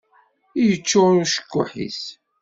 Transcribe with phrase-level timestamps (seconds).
[0.65, 2.01] Yeččur ucekkuḥ-is.